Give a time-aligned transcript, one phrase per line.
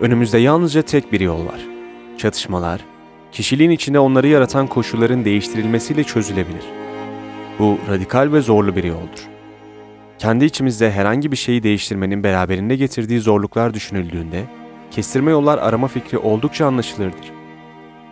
[0.00, 1.60] Önümüzde yalnızca tek bir yol var.
[2.18, 2.80] Çatışmalar,
[3.32, 6.64] kişiliğin içinde onları yaratan koşulların değiştirilmesiyle çözülebilir.
[7.58, 9.28] Bu radikal ve zorlu bir yoldur.
[10.18, 14.44] Kendi içimizde herhangi bir şeyi değiştirmenin beraberinde getirdiği zorluklar düşünüldüğünde,
[14.90, 17.32] kestirme yollar arama fikri oldukça anlaşılırdır.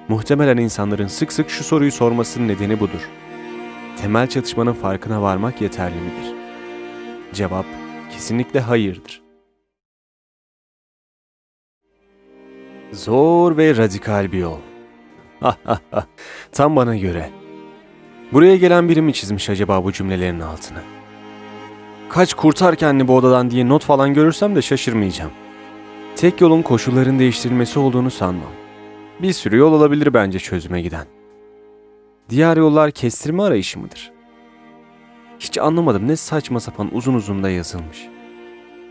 [0.08, 3.08] Muhtemelen insanların sık sık şu soruyu sormasının nedeni budur.
[4.02, 6.34] Temel çatışmanın farkına varmak yeterli midir?
[7.32, 7.66] Cevap
[8.12, 9.21] kesinlikle hayırdır.
[12.92, 14.58] Zor ve radikal bir yol.
[16.52, 17.30] Tam bana göre.
[18.32, 20.78] Buraya gelen biri mi çizmiş acaba bu cümlelerin altını?
[22.08, 25.30] Kaç kurtar kendini bu odadan diye not falan görürsem de şaşırmayacağım.
[26.16, 28.52] Tek yolun koşulların değiştirilmesi olduğunu sanmam.
[29.22, 31.06] Bir sürü yol olabilir bence çözüme giden.
[32.28, 34.12] Diğer yollar kestirme arayışı mıdır?
[35.38, 38.08] Hiç anlamadım ne saçma sapan uzun uzun da yazılmış.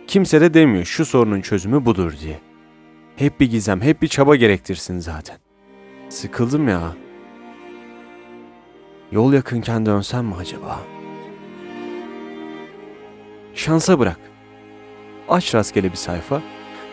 [0.08, 2.51] Kimse de demiyor şu sorunun çözümü budur diye.
[3.16, 5.38] Hep bir gizem, hep bir çaba gerektirsin zaten.
[6.09, 6.95] Sıkıldım ya.
[9.12, 10.80] Yol yakınken dönsem mi acaba?
[13.56, 14.20] Şansa bırak.
[15.30, 16.42] Aç rastgele bir sayfa.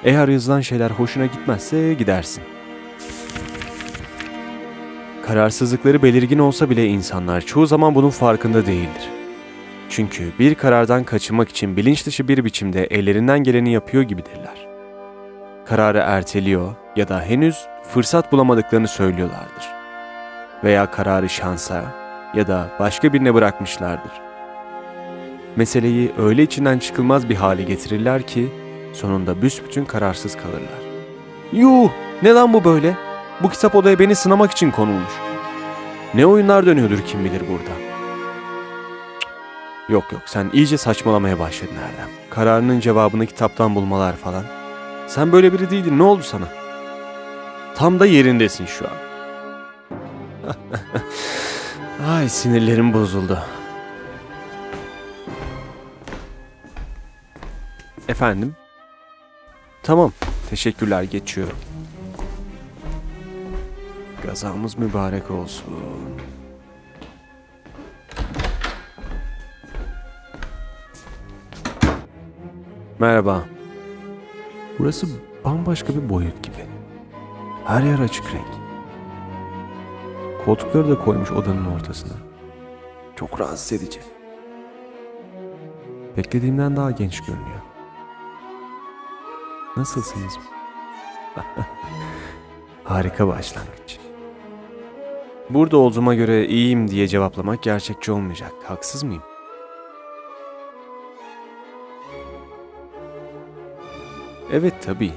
[0.04, 2.42] Eğer yazılan şeyler hoşuna gitmezse gidersin.
[5.26, 9.08] Kararsızlıkları belirgin olsa bile insanlar çoğu zaman bunun farkında değildir.
[9.90, 14.67] Çünkü bir karardan kaçınmak için bilinç dışı bir biçimde ellerinden geleni yapıyor gibidirler.
[15.68, 19.68] Kararı erteliyor ya da henüz fırsat bulamadıklarını söylüyorlardır.
[20.64, 21.84] Veya kararı şansa
[22.34, 24.12] ya da başka birine bırakmışlardır.
[25.56, 28.52] Meseleyi öyle içinden çıkılmaz bir hale getirirler ki
[28.94, 30.80] sonunda büsbütün kararsız kalırlar.
[31.52, 31.90] Yuh!
[32.22, 32.96] Ne lan bu böyle?
[33.42, 35.12] Bu kitap odaya beni sınamak için konulmuş.
[36.14, 37.80] Ne oyunlar dönüyordur kim bilir burada.
[39.88, 42.10] Yok yok sen iyice saçmalamaya başladın Erdem.
[42.30, 44.57] Kararının cevabını kitaptan bulmalar falan.
[45.08, 46.48] Sen böyle biri değildin ne oldu sana?
[47.74, 48.94] Tam da yerindesin şu an.
[52.10, 53.38] Ay sinirlerim bozuldu.
[58.08, 58.56] Efendim?
[59.82, 60.12] Tamam,
[60.50, 61.56] teşekkürler geçiyorum.
[64.24, 65.74] Gazamız mübarek olsun.
[72.98, 73.57] Merhaba.
[74.78, 75.06] Burası
[75.44, 76.66] bambaşka bir boyut gibi.
[77.64, 78.58] Her yer açık renk.
[80.44, 82.12] Koltukları da koymuş odanın ortasına.
[83.16, 84.00] Çok rahatsız edici.
[86.16, 87.62] Beklediğimden daha genç görünüyor.
[89.76, 90.38] Nasılsınız?
[92.84, 93.98] Harika başlangıç.
[95.50, 98.52] Burada olduğuma göre iyiyim diye cevaplamak gerçekçi olmayacak.
[98.64, 99.22] Haksız mıyım?
[104.52, 105.12] Evet tabii.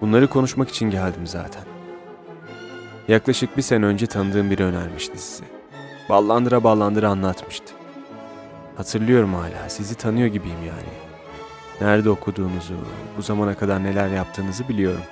[0.00, 1.62] Bunları konuşmak için geldim zaten.
[3.08, 5.44] Yaklaşık bir sene önce tanıdığım biri önermişti sizi.
[6.08, 7.74] Ballandıra ballandıra anlatmıştı.
[8.76, 10.94] Hatırlıyorum hala, sizi tanıyor gibiyim yani.
[11.80, 12.74] Nerede okuduğunuzu,
[13.16, 15.02] bu zamana kadar neler yaptığınızı biliyorum.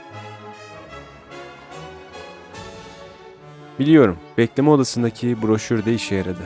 [3.79, 6.43] Biliyorum, bekleme odasındaki broşür de işe yaradı.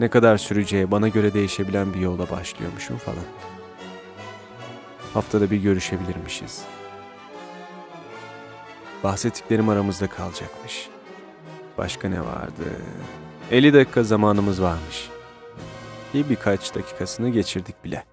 [0.00, 3.24] Ne kadar süreceği bana göre değişebilen bir yola başlıyormuşum falan.
[5.14, 6.62] Haftada bir görüşebilirmişiz.
[9.04, 10.88] Bahsettiklerim aramızda kalacakmış.
[11.78, 12.64] Başka ne vardı?
[13.50, 15.08] 50 dakika zamanımız varmış.
[16.14, 18.04] İyi birkaç dakikasını geçirdik bile.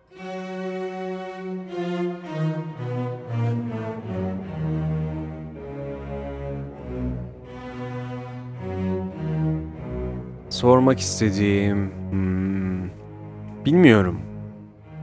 [10.49, 11.91] Sormak istediğim...
[12.11, 12.89] hmm,
[13.65, 14.34] bilmiyorum.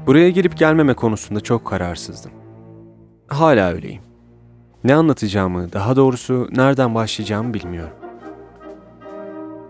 [0.06, 2.32] Buraya girip gelmeme konusunda çok kararsızdım.
[3.28, 4.02] Hala öyleyim.
[4.84, 7.94] Ne anlatacağımı, daha doğrusu nereden başlayacağımı bilmiyorum.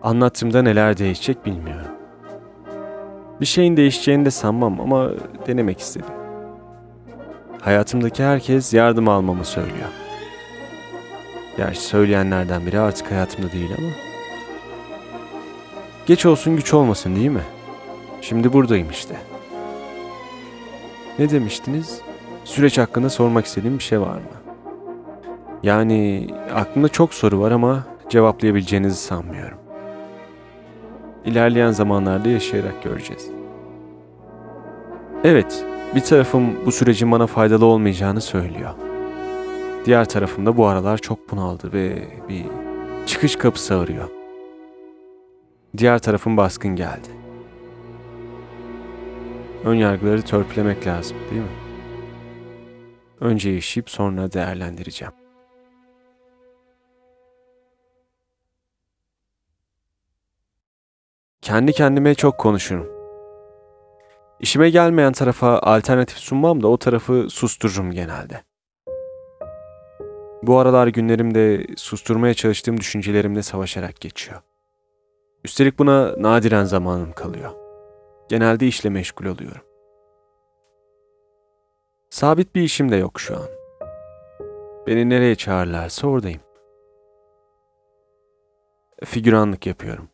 [0.02, 1.90] Anlattığımda neler değişecek bilmiyorum.
[3.40, 5.10] Bir şeyin değişeceğini de sanmam ama
[5.46, 6.06] denemek istedim.
[7.60, 9.88] Hayatımdaki herkes yardım almamı söylüyor.
[11.56, 13.88] Gerçi söyleyenlerden biri artık hayatımda değil ama.
[16.06, 17.44] Geç olsun güç olmasın değil mi?
[18.20, 19.31] Şimdi buradayım işte.
[21.18, 22.00] Ne demiştiniz?
[22.44, 24.42] Süreç hakkında sormak istediğim bir şey var mı?
[25.62, 29.58] Yani aklımda çok soru var ama cevaplayabileceğinizi sanmıyorum.
[31.24, 33.30] İlerleyen zamanlarda yaşayarak göreceğiz.
[35.24, 35.64] Evet,
[35.94, 38.70] bir tarafım bu sürecin bana faydalı olmayacağını söylüyor.
[39.84, 42.44] Diğer tarafım da bu aralar çok bunaldı ve bir
[43.06, 44.08] çıkış kapısı arıyor.
[45.78, 47.21] Diğer tarafım baskın geldi.
[49.64, 51.48] Ön yargıları törpülemek lazım, değil mi?
[53.20, 55.12] Önce yaşayıp sonra değerlendireceğim.
[61.42, 62.88] Kendi kendime çok konuşurum.
[64.40, 68.42] İşime gelmeyen tarafa alternatif sunmam da o tarafı sustururum genelde.
[70.42, 74.40] Bu aralar günlerimde susturmaya çalıştığım düşüncelerimle savaşarak geçiyor.
[75.44, 77.61] Üstelik buna nadiren zamanım kalıyor.
[78.32, 79.62] Genelde işle meşgul oluyorum.
[82.10, 83.48] Sabit bir işim de yok şu an.
[84.86, 86.40] Beni nereye çağırırlarsa oradayım.
[89.04, 90.08] Figüranlık yapıyorum.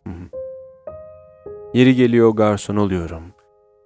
[1.75, 3.23] Yeri geliyor garson oluyorum.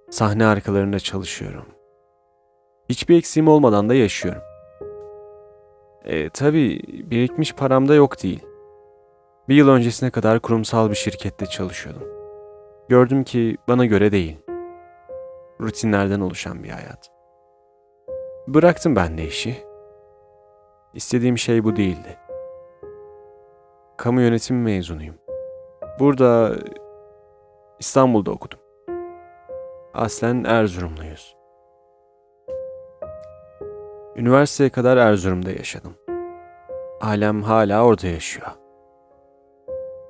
[0.09, 1.65] Sahne arkalarında çalışıyorum.
[2.89, 4.41] Hiçbir eksiğim olmadan da yaşıyorum.
[6.05, 8.45] E, tabii birikmiş param da yok değil.
[9.49, 12.22] Bir yıl öncesine kadar kurumsal bir şirkette çalışıyordum.
[12.89, 14.39] Gördüm ki bana göre değil.
[15.61, 17.11] Rutinlerden oluşan bir hayat.
[18.47, 19.63] Bıraktım ben de işi.
[20.93, 22.17] İstediğim şey bu değildi.
[23.97, 25.15] Kamu yönetimi mezunuyum.
[25.99, 26.55] Burada
[27.79, 28.59] İstanbul'da okudum.
[29.93, 31.37] Aslen Erzurumluyuz.
[34.15, 35.95] Üniversiteye kadar Erzurum'da yaşadım.
[37.01, 38.47] Ailem hala orada yaşıyor.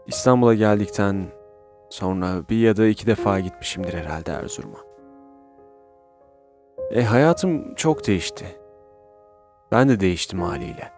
[0.07, 1.25] İstanbul'a geldikten
[1.93, 4.77] sonra bir ya da iki defa gitmişimdir herhalde Erzurum'a.
[6.91, 8.45] E hayatım çok değişti.
[9.71, 10.91] Ben de değiştim haliyle.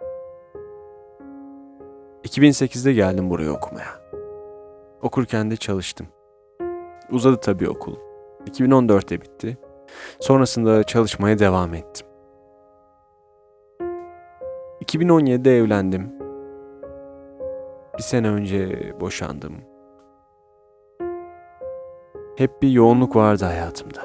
[2.23, 4.01] 2008'de geldim buraya okumaya.
[5.01, 6.07] Okurken de çalıştım.
[7.11, 7.95] Uzadı tabii okul.
[8.45, 9.57] 2014'te bitti.
[10.19, 12.07] Sonrasında çalışmaya devam ettim.
[14.81, 16.11] 2017'de evlendim.
[17.97, 19.74] Bir sene önce boşandım.
[22.35, 24.01] Hep bir yoğunluk vardı hayatımda.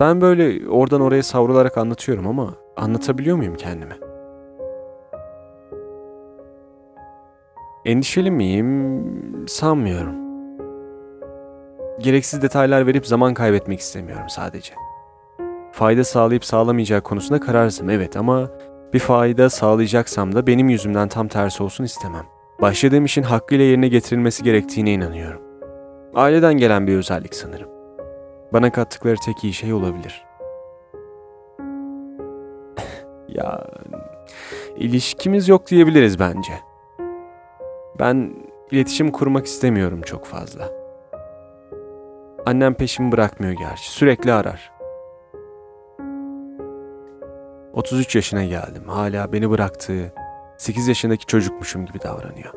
[0.00, 3.94] Ben böyle oradan oraya savrularak anlatıyorum ama anlatabiliyor muyum kendimi?
[7.84, 9.04] Endişeli miyim?
[9.48, 10.14] Sanmıyorum.
[11.98, 14.74] Gereksiz detaylar verip zaman kaybetmek istemiyorum sadece.
[15.72, 18.50] Fayda sağlayıp sağlamayacağı konusunda kararsın evet ama
[18.92, 22.33] bir fayda sağlayacaksam da benim yüzümden tam tersi olsun istemem.
[22.60, 25.40] Başladığım işin hakkıyla yerine getirilmesi gerektiğine inanıyorum.
[26.14, 27.68] Aileden gelen bir özellik sanırım.
[28.52, 30.24] Bana kattıkları tek iyi şey olabilir.
[33.28, 33.66] ya
[34.76, 36.52] ilişkimiz yok diyebiliriz bence.
[37.98, 38.34] Ben
[38.70, 40.68] iletişim kurmak istemiyorum çok fazla.
[42.46, 43.90] Annem peşimi bırakmıyor gerçi.
[43.90, 44.72] Sürekli arar.
[47.72, 48.88] 33 yaşına geldim.
[48.88, 50.12] Hala beni bıraktığı
[50.56, 52.54] 8 yaşındaki çocukmuşum gibi davranıyor.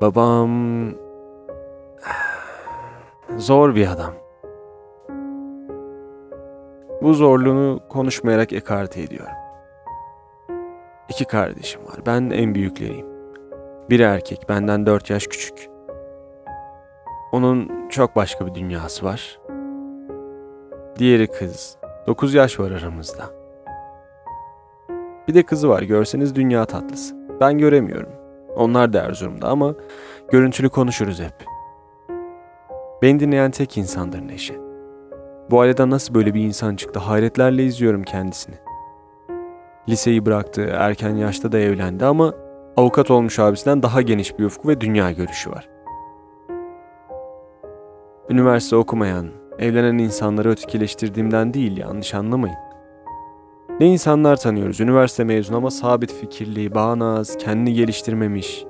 [0.00, 0.90] Babam
[3.36, 4.12] zor bir adam.
[7.02, 9.34] Bu zorluğunu konuşmayarak ekarte ediyorum.
[11.08, 11.96] İki kardeşim var.
[12.06, 13.06] Ben en büyükleriyim.
[13.90, 15.68] Biri erkek, benden dört yaş küçük.
[17.32, 19.40] Onun çok başka bir dünyası var.
[20.98, 21.76] Diğeri kız.
[22.06, 23.43] Dokuz yaş var aramızda.
[25.28, 27.16] Bir de kızı var görseniz dünya tatlısı.
[27.40, 28.10] Ben göremiyorum.
[28.56, 29.74] Onlar da Erzurum'da ama
[30.30, 31.34] görüntülü konuşuruz hep.
[33.02, 34.54] Beni dinleyen tek insandır Neşe.
[35.50, 38.54] Bu aileden nasıl böyle bir insan çıktı hayretlerle izliyorum kendisini.
[39.88, 42.34] Liseyi bıraktı, erken yaşta da evlendi ama
[42.76, 45.68] avukat olmuş abisinden daha geniş bir ufku ve dünya görüşü var.
[48.30, 49.26] Üniversite okumayan,
[49.58, 52.63] evlenen insanları ötekileştirdiğimden değil yanlış anlamayın.
[53.80, 58.64] Ne insanlar tanıyoruz üniversite mezunu ama sabit fikirli, bağnaz, kendini geliştirmemiş.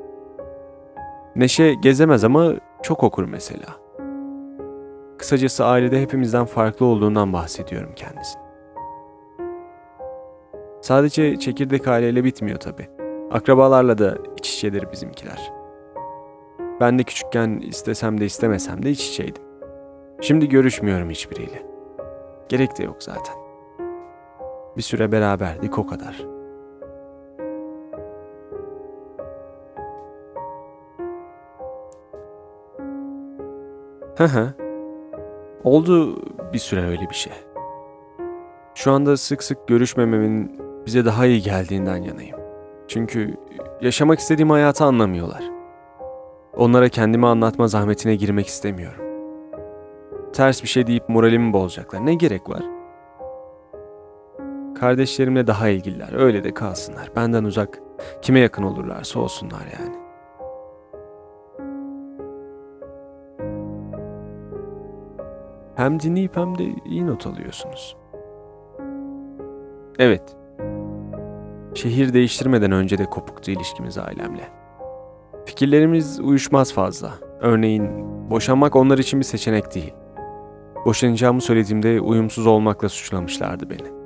[1.37, 3.67] Neşe gezemez ama çok okur mesela.
[5.19, 8.43] Kısacası ailede hepimizden farklı olduğundan bahsediyorum kendisine.
[10.81, 12.89] Sadece çekirdek aileyle bitmiyor tabi.
[13.33, 15.53] Akrabalarla da iç içedir bizimkiler.
[16.81, 19.43] Ben de küçükken istesem de istemesem de iç içeydim.
[20.21, 21.63] Şimdi görüşmüyorum hiçbiriyle.
[22.49, 23.44] Gerek de yok zaten.
[24.76, 26.35] Bir süre beraberdik o kadar.
[34.16, 34.54] Hı hı.
[35.64, 36.16] Oldu
[36.52, 37.33] bir süre öyle bir şey.
[38.75, 42.37] Şu anda sık sık görüşmememin bize daha iyi geldiğinden yanayım.
[42.88, 43.35] Çünkü
[43.81, 45.45] yaşamak istediğim hayatı anlamıyorlar.
[46.57, 49.04] Onlara kendimi anlatma zahmetine girmek istemiyorum.
[50.33, 52.07] Ters bir şey deyip moralimi bozacaklar.
[52.07, 52.62] Ne gerek var?
[54.85, 56.12] Kardeşlerimle daha ilgililer.
[56.12, 57.11] Öyle de kalsınlar.
[57.17, 57.79] Benden uzak.
[58.23, 59.97] Kime yakın olurlarsa olsunlar yani.
[65.76, 67.97] Hem dinleyip hem de iyi not alıyorsunuz.
[69.99, 70.37] Evet.
[71.75, 74.49] Şehir değiştirmeden önce de kopuktu ilişkimiz ailemle.
[75.47, 77.11] Fikirlerimiz uyuşmaz fazla.
[77.41, 77.91] Örneğin
[78.31, 79.95] boşanmak onlar için bir seçenek değil.
[80.85, 84.04] Boşanacağımı söylediğimde uyumsuz olmakla suçlamışlardı beni.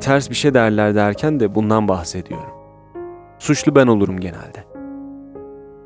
[0.00, 2.54] Ters bir şey derler derken de bundan bahsediyorum.
[3.38, 4.64] Suçlu ben olurum genelde.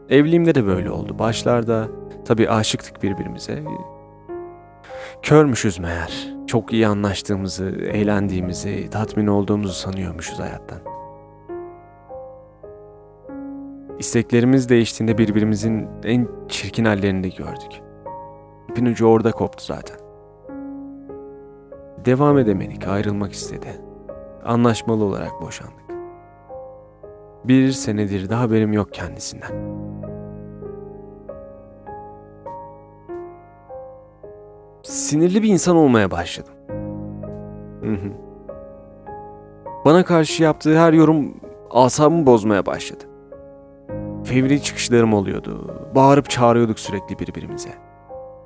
[0.08, 1.18] Evliliğimde de böyle oldu.
[1.18, 1.88] Başlarda
[2.24, 3.62] tabii aşıktık birbirimize.
[5.22, 6.34] Körmüşüz meğer.
[6.46, 10.78] Çok iyi anlaştığımızı, eğlendiğimizi, tatmin olduğumuzu sanıyormuşuz hayattan.
[13.98, 17.82] İsteklerimiz değiştiğinde birbirimizin en çirkin hallerini de gördük.
[18.70, 19.96] İpin ucu orada koptu zaten.
[22.04, 23.66] Devam edemedik, ayrılmak istedi.
[24.44, 25.84] Anlaşmalı olarak boşandık.
[27.44, 29.50] Bir senedir de haberim yok kendisinden.
[34.82, 36.52] Sinirli bir insan olmaya başladım.
[39.84, 41.34] Bana karşı yaptığı her yorum
[41.70, 43.04] asabımı bozmaya başladı.
[44.24, 45.80] Fevri çıkışlarım oluyordu.
[45.94, 47.70] Bağırıp çağırıyorduk sürekli birbirimize.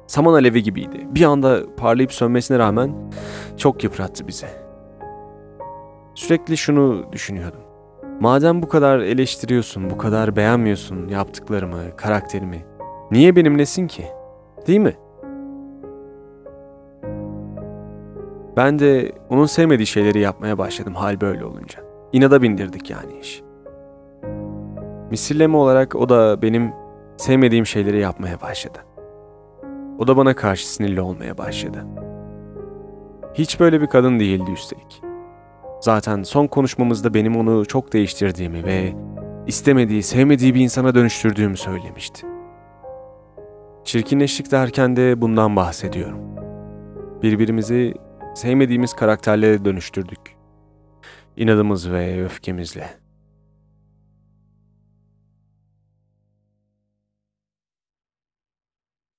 [0.06, 1.08] Saman alevi gibiydi.
[1.10, 2.94] Bir anda parlayıp sönmesine rağmen
[3.56, 4.46] çok yıprattı bizi.
[6.18, 7.60] Sürekli şunu düşünüyordum.
[8.20, 12.64] Madem bu kadar eleştiriyorsun, bu kadar beğenmiyorsun yaptıklarımı, karakterimi,
[13.10, 14.04] niye benimlesin ki?
[14.66, 14.96] Değil mi?
[18.56, 21.78] Ben de onun sevmediği şeyleri yapmaya başladım hal böyle olunca.
[22.12, 23.42] İnada bindirdik yani iş.
[25.10, 26.72] Misilleme olarak o da benim
[27.16, 28.78] sevmediğim şeyleri yapmaya başladı.
[29.98, 31.86] O da bana karşı sinirli olmaya başladı.
[33.34, 35.07] Hiç böyle bir kadın değildi üstelik.
[35.80, 38.94] Zaten son konuşmamızda benim onu çok değiştirdiğimi ve
[39.46, 42.26] istemediği, sevmediği bir insana dönüştürdüğümü söylemişti.
[43.84, 46.18] Çirkinleştik derken de bundan bahsediyorum.
[47.22, 47.94] Birbirimizi
[48.34, 50.36] sevmediğimiz karakterlere dönüştürdük.
[51.36, 52.88] İnadımız ve öfkemizle.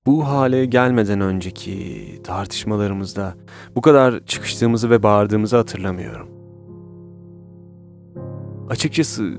[0.06, 3.34] Bu hale gelmeden önceki tartışmalarımızda
[3.76, 6.39] bu kadar çıkıştığımızı ve bağırdığımızı hatırlamıyorum.
[8.70, 9.34] Açıkçası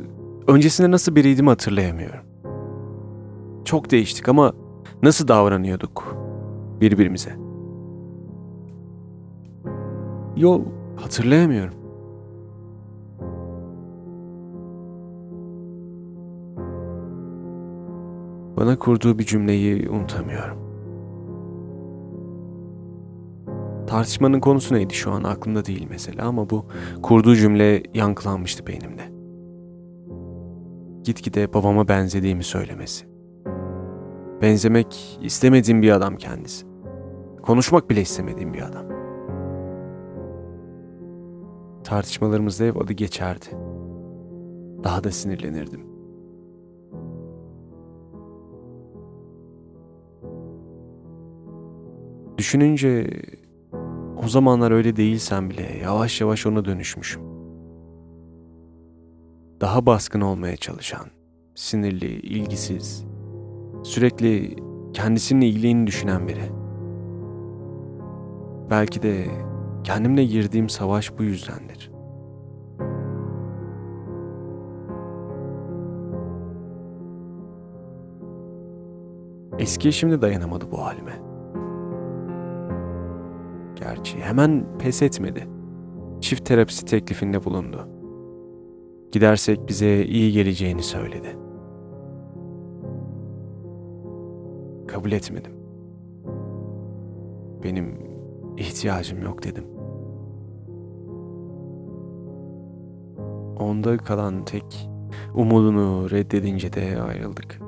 [0.48, 2.26] öncesinde nasıl biriydim hatırlayamıyorum.
[3.66, 4.54] Çok değiştik ama
[5.04, 6.18] nasıl davranıyorduk
[6.82, 7.36] birbirimize?
[10.36, 10.62] Yo,
[10.96, 11.74] hatırlayamıyorum.
[18.58, 20.58] Bana kurduğu bir cümleyi unutamıyorum.
[23.88, 26.66] Tartışmanın konusu neydi şu an aklımda değil mesela ama bu
[27.02, 29.11] kurduğu cümle yankılanmıştı beynimde.
[31.04, 33.06] Gitgide babama benzediğimi söylemesi.
[34.42, 36.66] Benzemek istemediğim bir adam kendisi.
[37.42, 38.86] Konuşmak bile istemediğim bir adam.
[41.84, 43.46] Tartışmalarımızda ev adı geçerdi.
[44.84, 45.82] Daha da sinirlenirdim.
[52.38, 53.08] Düşününce
[54.26, 57.31] o zamanlar öyle değilsem bile yavaş yavaş ona dönüşmüşüm.
[59.62, 61.06] Daha baskın olmaya çalışan,
[61.56, 63.06] sinirli, ilgisiz,
[63.84, 64.56] sürekli
[64.94, 66.52] kendisinin iyiliğini düşünen biri.
[68.70, 69.26] Belki de
[69.84, 71.92] kendimle girdiğim savaş bu yüzdendir.
[79.60, 81.20] Eski eşim de dayanamadı bu halime
[83.76, 84.18] gerçi.
[84.22, 85.48] Hemen pes etmedi.
[86.22, 88.01] Çift terapisi teklifinde bulundu.
[89.12, 91.38] Gidersek bize iyi geleceğini söyledi.
[94.88, 95.52] Kabul etmedim.
[97.64, 98.00] Benim
[98.58, 99.66] ihtiyacım yok dedim.
[103.60, 104.90] Onda kalan tek
[105.36, 107.62] umudunu reddedince de ayrıldık.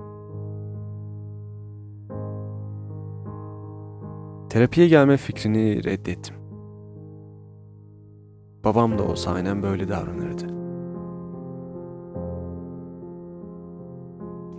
[4.50, 6.36] Terapiye gelme fikrini reddettim.
[8.64, 10.53] Babam da olsa aynen böyle davranırdı.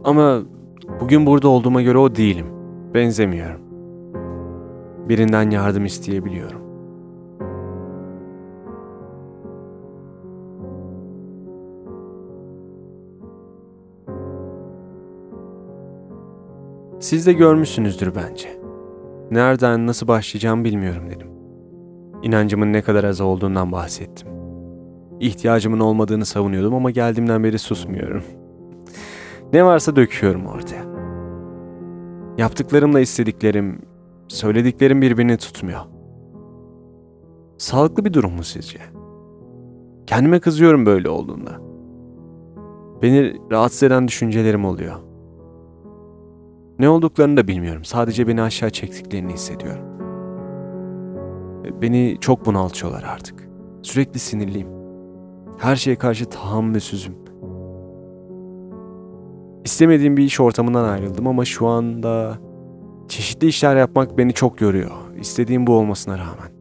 [0.05, 0.43] Ama
[1.01, 2.47] bugün burada olduğuma göre o değilim.
[2.95, 3.61] Benzemiyorum.
[5.09, 6.61] Birinden yardım isteyebiliyorum.
[17.01, 18.61] Siz de görmüşsünüzdür bence.
[19.31, 21.29] Nereden nasıl başlayacağımı bilmiyorum dedim.
[22.23, 24.29] İnancımın ne kadar az olduğundan bahsettim.
[25.21, 28.23] İhtiyacımın olmadığını savunuyordum ama geldiğimden beri susmuyorum.
[29.55, 30.85] Ne varsa döküyorum ortaya.
[32.39, 33.83] Yaptıklarımla istediklerim,
[34.29, 35.81] Söylediklerim birbirini tutmuyor.
[37.59, 38.79] Sağlıklı bir durum mu sizce?
[40.07, 41.51] Kendime kızıyorum böyle olduğunda.
[43.03, 44.95] Beni rahatsız eden düşüncelerim oluyor.
[46.79, 47.85] Ne olduklarını da bilmiyorum.
[47.85, 49.85] Sadece beni aşağı çektiklerini hissediyorum.
[51.83, 53.49] Beni çok bunaltıyorlar artık.
[53.83, 54.69] Sürekli sinirliyim.
[55.59, 57.24] Her şeye karşı tahammülsüzüm.
[59.65, 62.39] İstemediğim bir iş ortamından ayrıldım ama şu anda
[63.09, 64.91] çeşitli işler yapmak beni çok yoruyor.
[65.21, 66.55] İstediğim bu olmasına rağmen.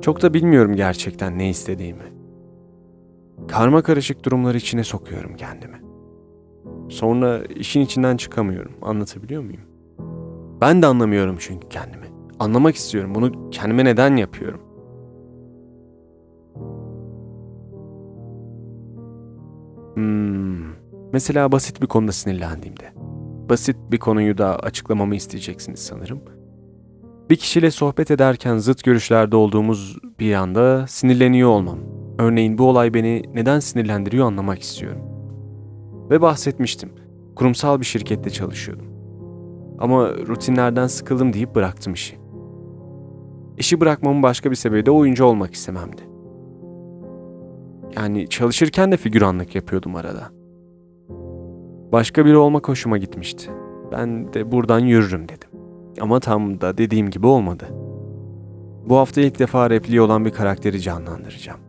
[0.00, 2.12] Çok da bilmiyorum gerçekten ne istediğimi.
[3.48, 5.76] Karma karışık durumlar içine sokuyorum kendimi.
[6.88, 8.72] Sonra işin içinden çıkamıyorum.
[8.82, 9.60] Anlatabiliyor muyum?
[10.60, 12.06] Ben de anlamıyorum çünkü kendimi.
[12.38, 13.14] Anlamak istiyorum.
[13.14, 14.60] Bunu kendime neden yapıyorum?
[19.94, 20.82] Hmm.
[21.12, 22.92] Mesela basit bir konuda sinirlendiğimde.
[23.48, 26.20] Basit bir konuyu da açıklamamı isteyeceksiniz sanırım.
[27.30, 31.78] Bir kişiyle sohbet ederken zıt görüşlerde olduğumuz bir anda sinirleniyor olmam.
[32.18, 35.02] Örneğin bu olay beni neden sinirlendiriyor anlamak istiyorum.
[36.10, 36.92] Ve bahsetmiştim.
[37.36, 38.86] Kurumsal bir şirkette çalışıyordum.
[39.78, 42.18] Ama rutinlerden sıkıldım deyip bıraktım işi.
[43.58, 46.11] İşi bırakmamın başka bir sebebi de oyuncu olmak istememdi.
[47.96, 50.30] Yani çalışırken de figüranlık yapıyordum arada.
[51.92, 53.50] Başka biri olmak hoşuma gitmişti.
[53.92, 55.48] Ben de buradan yürürüm dedim.
[56.00, 57.64] Ama tam da dediğim gibi olmadı.
[58.88, 61.60] Bu hafta ilk defa repliği olan bir karakteri canlandıracağım.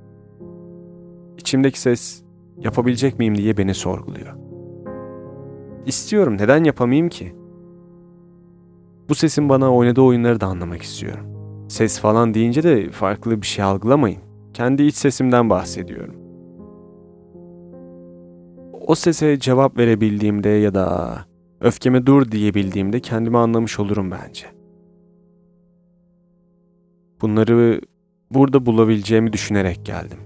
[1.38, 2.24] İçimdeki ses
[2.58, 4.34] yapabilecek miyim diye beni sorguluyor.
[5.86, 7.36] İstiyorum, neden yapamayayım ki?
[9.10, 11.26] Bu sesin bana oynadığı oyunları da anlamak istiyorum.
[11.70, 14.23] Ses falan deyince de farklı bir şey algılamayın.
[14.54, 16.16] Kendi iç sesimden bahsediyorum.
[18.88, 21.18] O sese cevap verebildiğimde ya da
[21.62, 24.48] öfkeme dur diyebildiğimde kendimi anlamış olurum bence.
[27.22, 27.82] Bunları
[28.32, 30.20] burada bulabileceğimi düşünerek geldim.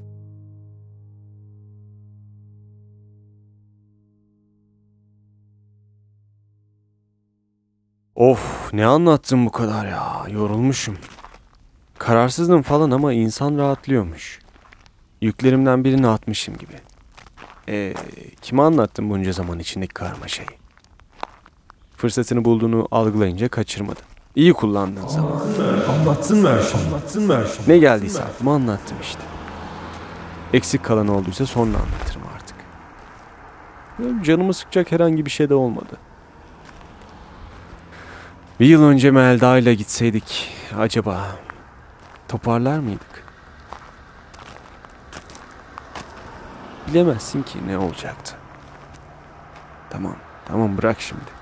[8.16, 10.98] Of ne anlattım bu kadar ya yorulmuşum.
[11.98, 14.40] Kararsızdım falan ama insan rahatlıyormuş.
[15.22, 16.74] Yüklerimden birini atmışım gibi.
[17.70, 17.94] Ee,
[18.42, 20.50] kime anlattım bunca zaman içindeki karmaşayı?
[21.98, 24.04] Fırsatını bulduğunu algılayınca kaçırmadım.
[24.36, 25.42] İyi kullandın zaman.
[25.90, 26.86] Anlattın mı her şeyi?
[26.86, 27.70] Anlattın mı her şeyi?
[27.70, 29.22] Ne geldiyse aklıma anlattım işte.
[30.54, 32.58] Eksik kalan olduysa sonra anlatırım artık.
[34.26, 35.98] Canımı sıkacak herhangi bir şey de olmadı.
[38.60, 41.28] Bir yıl önce Melda ile gitseydik acaba
[42.28, 43.24] toparlar mıydık?
[46.88, 48.36] Bilemezsin ki ne olacaktı.
[49.90, 51.38] Tamam, tamam bırak şimdi.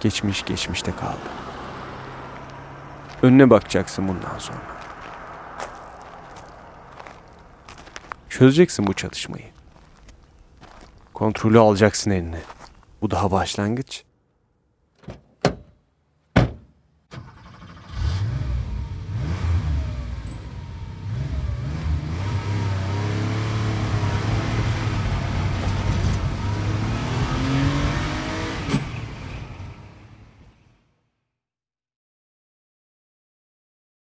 [0.00, 1.28] Geçmiş geçmişte kaldı.
[3.22, 4.78] Önüne bakacaksın bundan sonra.
[8.28, 9.44] Çözeceksin bu çatışmayı.
[11.14, 12.40] Kontrolü alacaksın eline.
[13.02, 14.07] Bu daha başlangıç.